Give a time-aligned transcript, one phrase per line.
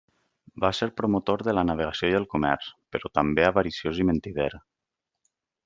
[0.63, 4.51] Va ser promotor de la navegació i el comerç, però també avariciós i mentider.